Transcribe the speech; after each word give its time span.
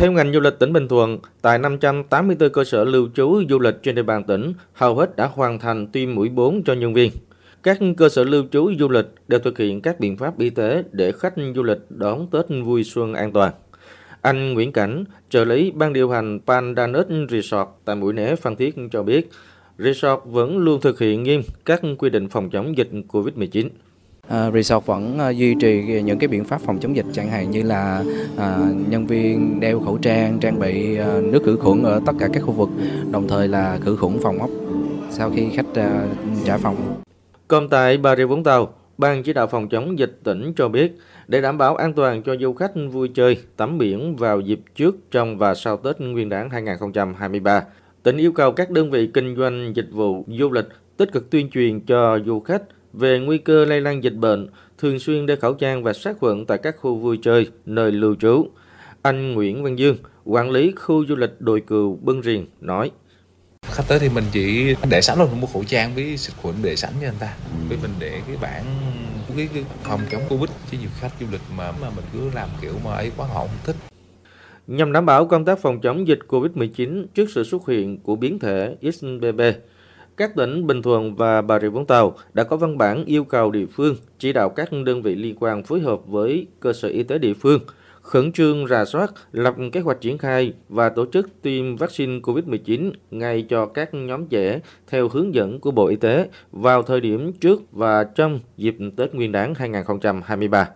Theo 0.00 0.12
ngành 0.12 0.32
du 0.32 0.40
lịch 0.40 0.58
tỉnh 0.58 0.72
Bình 0.72 0.88
Thuận, 0.88 1.18
tại 1.42 1.58
584 1.58 2.50
cơ 2.50 2.64
sở 2.64 2.84
lưu 2.84 3.08
trú 3.14 3.42
du 3.48 3.58
lịch 3.58 3.74
trên 3.82 3.94
địa 3.94 4.02
bàn 4.02 4.24
tỉnh, 4.24 4.52
hầu 4.72 4.94
hết 4.94 5.16
đã 5.16 5.26
hoàn 5.26 5.58
thành 5.58 5.86
tiêm 5.86 6.14
mũi 6.14 6.28
4 6.28 6.62
cho 6.62 6.72
nhân 6.72 6.94
viên. 6.94 7.12
Các 7.62 7.78
cơ 7.96 8.08
sở 8.08 8.24
lưu 8.24 8.44
trú 8.50 8.70
du 8.78 8.88
lịch 8.88 9.06
đều 9.28 9.40
thực 9.40 9.58
hiện 9.58 9.80
các 9.80 10.00
biện 10.00 10.16
pháp 10.16 10.38
y 10.38 10.50
tế 10.50 10.84
để 10.92 11.12
khách 11.12 11.34
du 11.54 11.62
lịch 11.62 11.78
đón 11.88 12.26
Tết 12.30 12.44
vui 12.64 12.84
xuân 12.84 13.14
an 13.14 13.32
toàn. 13.32 13.52
Anh 14.22 14.54
Nguyễn 14.54 14.72
Cảnh, 14.72 15.04
trợ 15.30 15.44
lý 15.44 15.70
ban 15.70 15.92
điều 15.92 16.10
hành 16.10 16.38
Pandanus 16.46 17.06
Resort 17.30 17.68
tại 17.84 17.96
Mũi 17.96 18.12
Né 18.12 18.36
Phan 18.36 18.56
Thiết 18.56 18.74
cho 18.92 19.02
biết, 19.02 19.30
resort 19.78 20.20
vẫn 20.24 20.58
luôn 20.58 20.80
thực 20.80 20.98
hiện 20.98 21.22
nghiêm 21.22 21.42
các 21.64 21.80
quy 21.98 22.10
định 22.10 22.28
phòng 22.28 22.50
chống 22.50 22.76
dịch 22.76 22.90
COVID-19. 23.08 23.68
Uh, 24.34 24.54
resort 24.54 24.86
vẫn 24.86 25.18
uh, 25.28 25.36
duy 25.36 25.54
trì 25.54 26.02
những 26.02 26.18
cái 26.18 26.28
biện 26.28 26.44
pháp 26.44 26.60
phòng 26.60 26.78
chống 26.78 26.96
dịch 26.96 27.06
chẳng 27.12 27.28
hạn 27.28 27.50
như 27.50 27.62
là 27.62 28.04
uh, 28.34 28.88
nhân 28.88 29.06
viên 29.06 29.60
đeo 29.60 29.80
khẩu 29.80 29.98
trang, 29.98 30.38
trang 30.40 30.60
bị 30.60 30.98
uh, 31.00 31.24
nước 31.24 31.42
khử 31.44 31.56
khuẩn 31.56 31.82
ở 31.82 32.00
tất 32.06 32.12
cả 32.18 32.28
các 32.32 32.40
khu 32.40 32.52
vực, 32.52 32.68
đồng 33.10 33.28
thời 33.28 33.48
là 33.48 33.78
khử 33.82 33.96
khuẩn 33.96 34.18
phòng 34.22 34.38
ốc 34.38 34.50
sau 35.10 35.30
khi 35.30 35.48
khách 35.54 35.66
uh, 35.70 36.44
trả 36.44 36.58
phòng. 36.58 37.00
Còn 37.48 37.68
tại 37.68 37.96
Bà 37.96 38.16
Rịa 38.16 38.24
Vũng 38.24 38.44
Tàu, 38.44 38.72
Ban 38.98 39.22
chỉ 39.22 39.32
đạo 39.32 39.46
phòng 39.46 39.68
chống 39.68 39.98
dịch 39.98 40.20
tỉnh 40.24 40.52
cho 40.56 40.68
biết, 40.68 40.98
để 41.28 41.40
đảm 41.40 41.58
bảo 41.58 41.76
an 41.76 41.92
toàn 41.92 42.22
cho 42.22 42.36
du 42.40 42.52
khách 42.52 42.72
vui 42.92 43.10
chơi, 43.14 43.38
tắm 43.56 43.78
biển 43.78 44.16
vào 44.16 44.40
dịp 44.40 44.60
trước, 44.74 44.96
trong 45.10 45.38
và 45.38 45.54
sau 45.54 45.76
Tết 45.76 46.00
Nguyên 46.00 46.28
đán 46.28 46.50
2023, 46.50 47.62
tỉnh 48.02 48.16
yêu 48.16 48.32
cầu 48.32 48.52
các 48.52 48.70
đơn 48.70 48.90
vị 48.90 49.10
kinh 49.14 49.36
doanh 49.36 49.72
dịch 49.76 49.88
vụ 49.92 50.24
du 50.28 50.50
lịch 50.50 50.68
tích 50.96 51.12
cực 51.12 51.30
tuyên 51.30 51.50
truyền 51.50 51.80
cho 51.80 52.18
du 52.26 52.40
khách 52.40 52.62
về 52.92 53.18
nguy 53.18 53.38
cơ 53.38 53.64
lây 53.64 53.80
lan 53.80 54.04
dịch 54.04 54.14
bệnh, 54.14 54.48
thường 54.78 54.98
xuyên 54.98 55.26
đeo 55.26 55.36
khẩu 55.36 55.54
trang 55.54 55.82
và 55.82 55.92
sát 55.92 56.16
khuẩn 56.20 56.46
tại 56.46 56.58
các 56.58 56.76
khu 56.78 56.96
vui 56.96 57.18
chơi, 57.22 57.48
nơi 57.66 57.92
lưu 57.92 58.14
trú. 58.14 58.46
Anh 59.02 59.34
Nguyễn 59.34 59.62
Văn 59.62 59.78
Dương, 59.78 59.96
quản 60.24 60.50
lý 60.50 60.72
khu 60.76 61.06
du 61.06 61.16
lịch 61.16 61.40
đồi 61.40 61.60
cừu 61.60 61.98
Bưng 62.02 62.22
Riền, 62.22 62.46
nói 62.60 62.90
khách 63.62 63.84
tới 63.88 63.98
thì 63.98 64.08
mình 64.08 64.24
chỉ 64.32 64.74
để 64.90 65.00
sẵn 65.00 65.18
rồi 65.18 65.28
mua 65.40 65.46
khẩu 65.46 65.64
trang 65.64 65.94
với 65.94 66.16
xịt 66.16 66.36
khuẩn 66.42 66.54
để 66.62 66.76
sẵn 66.76 66.92
cho 67.00 67.08
anh 67.08 67.14
ta 67.20 67.36
với 67.68 67.78
mình 67.82 67.90
để 67.98 68.20
cái 68.26 68.36
bản 68.42 68.64
cái, 69.36 69.48
cái 69.54 69.64
phòng 69.82 70.00
chống 70.10 70.22
covid 70.28 70.50
chứ 70.70 70.78
nhiều 70.80 70.90
khách 71.00 71.12
du 71.20 71.26
lịch 71.32 71.40
mà 71.56 71.72
mà 71.72 71.90
mình 71.96 72.04
cứ 72.12 72.30
làm 72.34 72.48
kiểu 72.62 72.72
mà 72.84 72.92
ấy 72.92 73.10
quá 73.16 73.26
họ 73.26 73.40
không 73.40 73.56
thích 73.64 73.76
nhằm 74.66 74.92
đảm 74.92 75.06
bảo 75.06 75.26
công 75.26 75.44
tác 75.44 75.58
phòng 75.58 75.80
chống 75.80 76.08
dịch 76.08 76.18
Covid-19 76.28 77.04
trước 77.14 77.30
sự 77.30 77.44
xuất 77.44 77.68
hiện 77.68 77.98
của 77.98 78.16
biến 78.16 78.38
thể 78.38 78.76
XBB. 78.82 79.40
Các 80.16 80.36
tỉnh 80.36 80.66
Bình 80.66 80.82
Thuận 80.82 81.14
và 81.14 81.42
Bà 81.42 81.60
Rịa 81.60 81.68
Vũng 81.68 81.86
Tàu 81.86 82.16
đã 82.34 82.44
có 82.44 82.56
văn 82.56 82.78
bản 82.78 83.04
yêu 83.04 83.24
cầu 83.24 83.50
địa 83.50 83.66
phương 83.66 83.96
chỉ 84.18 84.32
đạo 84.32 84.48
các 84.48 84.68
đơn 84.86 85.02
vị 85.02 85.14
liên 85.14 85.36
quan 85.40 85.62
phối 85.62 85.80
hợp 85.80 86.06
với 86.06 86.46
cơ 86.60 86.72
sở 86.72 86.88
y 86.88 87.02
tế 87.02 87.18
địa 87.18 87.34
phương– 87.34 87.60
khẩn 88.02 88.32
trương 88.32 88.66
rà 88.66 88.84
soát, 88.84 89.12
lập 89.32 89.54
kế 89.72 89.80
hoạch 89.80 90.00
triển 90.00 90.18
khai 90.18 90.52
và 90.68 90.88
tổ 90.88 91.06
chức 91.12 91.42
tiêm 91.42 91.76
vaccine 91.76 92.20
COVID-19 92.20 92.92
ngay 93.10 93.46
cho 93.48 93.66
các 93.66 93.94
nhóm 93.94 94.26
trẻ 94.26 94.60
theo 94.88 95.08
hướng 95.08 95.34
dẫn 95.34 95.60
của 95.60 95.70
Bộ 95.70 95.86
Y 95.86 95.96
tế 95.96 96.28
vào 96.52 96.82
thời 96.82 97.00
điểm 97.00 97.32
trước 97.32 97.72
và 97.72 98.04
trong 98.04 98.40
dịp 98.56 98.76
Tết 98.96 99.14
Nguyên 99.14 99.32
đán 99.32 99.54
2023. 99.54 100.68